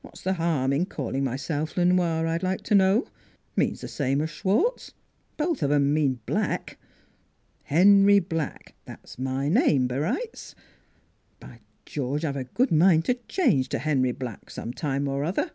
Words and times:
What's 0.00 0.22
the 0.22 0.32
harm 0.40 0.72
in 0.72 0.86
calling 0.86 1.22
myself 1.22 1.76
Le 1.76 1.84
Noir, 1.84 2.26
I'd 2.26 2.42
like 2.42 2.62
to 2.62 2.74
know? 2.74 3.08
Means 3.56 3.82
the 3.82 3.88
same 3.88 4.22
as 4.22 4.30
Schwartz. 4.30 4.94
Both 5.36 5.62
of 5.62 5.70
'em 5.70 5.92
mean 5.92 6.18
Black. 6.24 6.78
Henry 7.64 8.20
Black 8.20 8.74
that's 8.86 9.18
my 9.18 9.50
name, 9.50 9.86
b'rights. 9.86 10.54
By 11.40 11.60
George, 11.84 12.24
I've 12.24 12.36
a 12.36 12.44
good 12.44 12.70
mind 12.72 13.04
to 13.04 13.18
change 13.28 13.68
to 13.68 13.80
Henry 13.80 14.12
Black, 14.12 14.48
sometime 14.48 15.06
or 15.06 15.24
other! 15.24 15.50